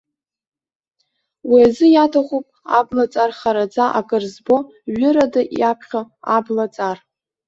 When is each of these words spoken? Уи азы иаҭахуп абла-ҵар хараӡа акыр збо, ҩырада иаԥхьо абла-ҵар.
Уи 1.49 1.61
азы 1.67 1.87
иаҭахуп 1.91 2.45
абла-ҵар 2.79 3.31
хараӡа 3.39 3.85
акыр 3.99 4.23
збо, 4.33 4.57
ҩырада 4.97 5.41
иаԥхьо 5.61 6.01
абла-ҵар. 6.35 6.97